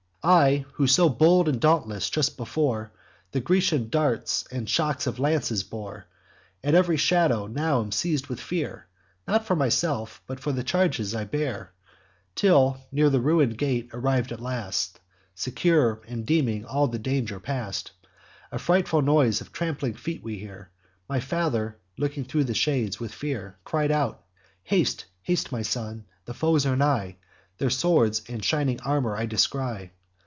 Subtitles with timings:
[0.23, 2.91] I, who so bold and dauntless just before,
[3.31, 6.05] The Grecian darts and shock of lances bore,
[6.63, 8.85] At ev'ry shadow now am seiz'd with fear,
[9.27, 11.71] Not for myself, but for the charge I bear;
[12.35, 14.99] Till, near the ruin'd gate arriv'd at last,
[15.33, 17.89] Secure, and deeming all the danger past,
[18.51, 20.69] A frightful noise of trampling feet we hear.
[21.09, 24.23] My father, looking thro' the shades, with fear, Cried out:
[24.61, 27.17] 'Haste, haste, my son, the foes are nigh;
[27.57, 29.89] Their swords and shining armour I descry.